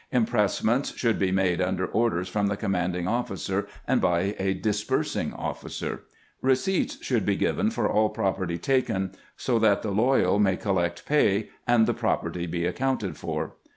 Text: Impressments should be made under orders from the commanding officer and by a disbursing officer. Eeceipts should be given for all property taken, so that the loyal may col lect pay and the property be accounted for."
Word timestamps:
Impressments 0.11 0.97
should 0.97 1.19
be 1.19 1.31
made 1.31 1.61
under 1.61 1.85
orders 1.85 2.27
from 2.27 2.47
the 2.47 2.57
commanding 2.57 3.07
officer 3.07 3.67
and 3.87 4.01
by 4.01 4.33
a 4.39 4.55
disbursing 4.55 5.31
officer. 5.31 6.01
Eeceipts 6.43 7.03
should 7.03 7.23
be 7.23 7.35
given 7.35 7.69
for 7.69 7.87
all 7.87 8.09
property 8.09 8.57
taken, 8.57 9.11
so 9.37 9.59
that 9.59 9.83
the 9.83 9.91
loyal 9.91 10.39
may 10.39 10.57
col 10.57 10.73
lect 10.77 11.05
pay 11.05 11.49
and 11.67 11.85
the 11.85 11.93
property 11.93 12.47
be 12.47 12.65
accounted 12.65 13.15
for." 13.15 13.53